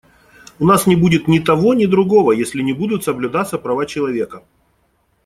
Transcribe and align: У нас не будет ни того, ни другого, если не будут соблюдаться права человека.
У 0.59 0.65
нас 0.65 0.87
не 0.87 0.95
будет 0.95 1.27
ни 1.27 1.37
того, 1.37 1.75
ни 1.75 1.85
другого, 1.85 2.31
если 2.31 2.63
не 2.63 2.73
будут 2.73 3.03
соблюдаться 3.03 3.59
права 3.59 3.85
человека. 3.85 4.41